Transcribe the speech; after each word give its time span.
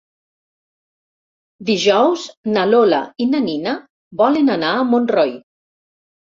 Dijous 1.67 2.25
na 2.57 2.65
Lola 2.71 3.03
i 3.27 3.29
na 3.35 3.45
Nina 3.51 3.77
volen 4.25 4.53
anar 4.59 4.75
a 4.83 4.91
Montroi. 4.93 5.39